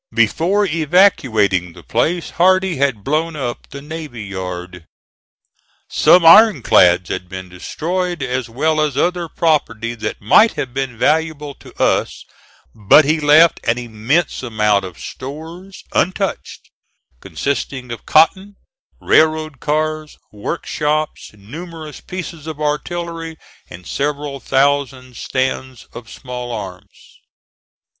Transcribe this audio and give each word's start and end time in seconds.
Before 0.15 0.65
evacuating 0.65 1.73
the 1.73 1.83
place 1.83 2.31
Hardee 2.31 2.77
had 2.77 3.03
blown 3.03 3.35
up 3.35 3.69
the 3.69 3.83
navy 3.83 4.23
yard. 4.23 4.87
Some 5.91 6.25
iron 6.25 6.63
clads 6.63 7.09
had 7.09 7.29
been 7.29 7.49
destroyed, 7.49 8.23
as 8.23 8.49
well 8.49 8.81
as 8.81 8.97
other 8.97 9.29
property 9.29 9.93
that 9.93 10.19
might 10.19 10.53
have 10.53 10.73
been 10.73 10.97
valuable 10.97 11.53
to 11.53 11.71
us; 11.79 12.25
but 12.73 13.05
he 13.05 13.19
left 13.19 13.59
an 13.63 13.77
immense 13.77 14.41
amount 14.41 14.85
of 14.85 14.97
stores 14.97 15.83
untouched, 15.93 16.71
consisting 17.19 17.91
of 17.91 18.07
cotton, 18.07 18.55
railroad 18.99 19.59
cars, 19.59 20.17
workshops, 20.31 21.29
numerous 21.37 22.01
pieces 22.01 22.47
of 22.47 22.59
artillery, 22.59 23.37
and 23.69 23.85
several 23.85 24.39
thousand 24.39 25.15
stands 25.15 25.83
of 25.93 26.09
small 26.09 26.51
arms. 26.51 27.19